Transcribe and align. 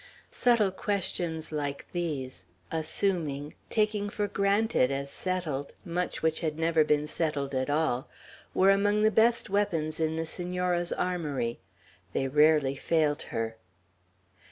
Subtle 0.31 0.71
questions 0.71 1.51
like 1.51 1.85
these, 1.91 2.45
assuming, 2.71 3.53
taking 3.69 4.09
for 4.09 4.27
granted 4.27 4.89
as 4.91 5.11
settled, 5.11 5.75
much 5.85 6.23
which 6.23 6.41
had 6.41 6.57
never 6.57 6.83
been 6.83 7.05
settled 7.05 7.53
at 7.53 7.69
all, 7.69 8.09
were 8.55 8.71
among 8.71 9.03
the 9.03 9.11
best 9.11 9.47
weapons 9.51 9.99
in 9.99 10.15
the 10.15 10.25
Senora's 10.25 10.91
armory. 10.91 11.59
They 12.13 12.27
rarely 12.27 12.75
failed 12.75 13.21
her. 13.29 13.57